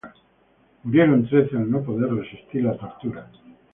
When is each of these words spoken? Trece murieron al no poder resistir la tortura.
Trece 0.01 0.23
murieron 0.83 1.29
al 1.57 1.69
no 1.69 1.83
poder 1.83 2.11
resistir 2.11 2.63
la 2.63 2.75
tortura. 2.75 3.29